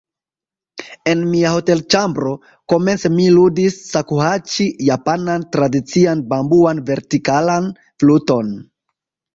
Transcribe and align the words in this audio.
En 1.11 1.19
mia 1.33 1.51
hotelĉambro, 1.55 2.31
komence 2.73 3.13
mi 3.19 3.27
ludis 3.35 3.79
ŝakuhaĉi, 3.91 4.69
japanan 4.89 5.49
tradician 5.59 6.27
bambuan 6.35 6.85
vertikalan 6.91 7.73
fluton. 7.85 8.55